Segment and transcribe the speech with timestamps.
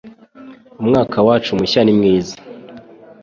[0.81, 2.35] Umwaka Mushya Wacu ni mwiza